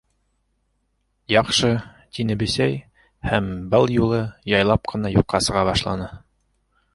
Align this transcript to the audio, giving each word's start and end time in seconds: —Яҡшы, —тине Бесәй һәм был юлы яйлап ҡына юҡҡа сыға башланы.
—Яҡшы, 1.33 1.69
—тине 2.17 2.37
Бесәй 2.43 2.73
һәм 3.33 3.51
был 3.75 3.93
юлы 3.97 4.23
яйлап 4.55 4.91
ҡына 4.95 5.13
юҡҡа 5.19 5.43
сыға 5.51 5.67
башланы. 5.71 6.11